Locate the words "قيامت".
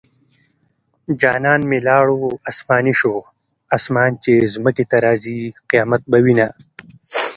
5.69-6.01